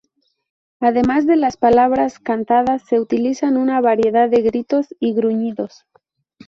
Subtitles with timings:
[0.79, 5.85] Además de las palabras cantadas, se utilizan una variedad de gritos y gruñidos.